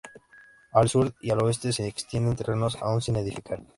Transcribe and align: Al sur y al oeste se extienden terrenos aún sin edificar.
Al 0.71 0.89
sur 0.89 1.13
y 1.21 1.29
al 1.29 1.43
oeste 1.43 1.71
se 1.71 1.85
extienden 1.85 2.35
terrenos 2.35 2.75
aún 2.81 3.03
sin 3.03 3.17
edificar. 3.17 3.61